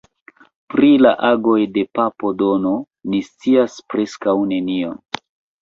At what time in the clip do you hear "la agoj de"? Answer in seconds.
1.05-1.83